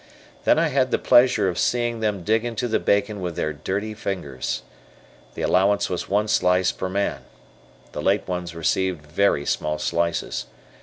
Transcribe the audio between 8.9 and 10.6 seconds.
very small slices.